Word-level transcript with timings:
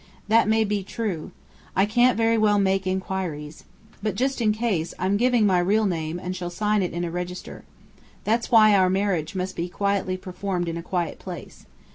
That 0.29 0.47
may 0.47 0.63
be 0.63 0.81
true. 0.81 1.29
I 1.75 1.85
can't 1.85 2.17
very 2.17 2.35
well 2.35 2.57
make 2.57 2.87
inquiries. 2.87 3.65
But 4.01 4.15
just 4.15 4.41
in 4.41 4.51
case, 4.51 4.95
I'm 4.97 5.15
giving 5.15 5.45
my 5.45 5.59
real 5.59 5.85
name 5.85 6.17
and 6.17 6.35
shall 6.35 6.49
sign 6.49 6.81
it 6.81 6.91
in 6.91 7.03
a 7.05 7.11
register. 7.11 7.65
That's 8.23 8.49
why 8.49 8.73
our 8.75 8.89
marriage 8.89 9.35
must 9.35 9.55
be 9.55 9.69
quietly 9.69 10.17
performed 10.17 10.67
in 10.67 10.75
a 10.75 10.81
quiet 10.81 11.19
place. 11.19 11.67